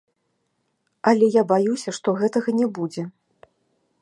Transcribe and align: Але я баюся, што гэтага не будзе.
Але 1.11 1.29
я 1.35 1.43
баюся, 1.53 1.95
што 1.99 2.17
гэтага 2.23 2.49
не 2.63 2.67
будзе. 2.79 3.03